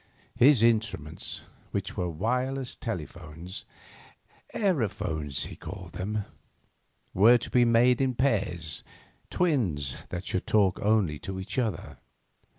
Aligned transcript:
His 0.35 0.63
instruments, 0.63 1.43
which 1.69 1.95
were 1.95 2.09
wireless 2.09 2.73
telephones—aerophones 2.75 5.45
he 5.45 5.55
called 5.55 5.91
them—were 5.91 7.37
to 7.37 7.49
be 7.51 7.65
made 7.65 8.01
in 8.01 8.15
pairs, 8.15 8.83
twins 9.29 9.97
that 10.09 10.25
should 10.25 10.47
talk 10.47 10.79
only 10.81 11.19
to 11.19 11.39
each 11.39 11.59
other. 11.59 11.99